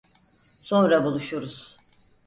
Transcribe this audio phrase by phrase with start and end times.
[0.63, 1.77] Sonra buluşuruz.